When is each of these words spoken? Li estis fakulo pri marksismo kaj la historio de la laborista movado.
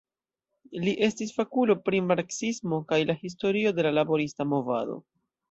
Li 0.85 0.93
estis 1.07 1.33
fakulo 1.35 1.75
pri 1.89 1.99
marksismo 2.13 2.81
kaj 2.93 2.99
la 3.11 3.17
historio 3.21 3.75
de 3.81 3.87
la 3.89 3.93
laborista 4.01 4.51
movado. 4.57 4.99